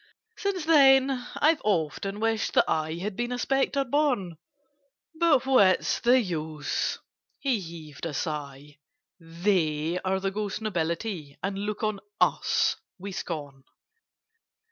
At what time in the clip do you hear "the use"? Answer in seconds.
5.99-6.97